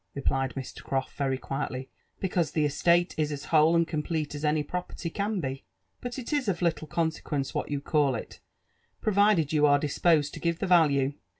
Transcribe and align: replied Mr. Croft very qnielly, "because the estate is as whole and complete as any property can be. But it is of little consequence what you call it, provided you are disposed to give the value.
replied 0.15 0.55
Mr. 0.55 0.81
Croft 0.83 1.15
very 1.15 1.37
qnielly, 1.37 1.89
"because 2.19 2.53
the 2.53 2.65
estate 2.65 3.13
is 3.19 3.31
as 3.31 3.45
whole 3.45 3.75
and 3.75 3.87
complete 3.87 4.33
as 4.33 4.43
any 4.43 4.63
property 4.63 5.11
can 5.11 5.39
be. 5.39 5.63
But 6.01 6.17
it 6.17 6.33
is 6.33 6.47
of 6.47 6.63
little 6.63 6.87
consequence 6.87 7.53
what 7.53 7.69
you 7.69 7.81
call 7.81 8.15
it, 8.15 8.39
provided 8.99 9.53
you 9.53 9.67
are 9.67 9.77
disposed 9.77 10.33
to 10.33 10.39
give 10.39 10.57
the 10.57 10.65
value. 10.65 11.13